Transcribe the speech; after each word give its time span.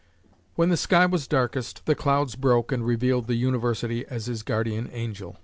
When 0.55 0.69
the 0.69 0.77
sky 0.77 1.05
was 1.05 1.27
darkest, 1.27 1.85
the 1.85 1.93
clouds 1.93 2.35
broke 2.35 2.71
and 2.71 2.83
revealed 2.83 3.27
the 3.27 3.35
university 3.35 4.03
as 4.07 4.25
his 4.25 4.41
guardian 4.41 4.89
angel. 4.91 5.37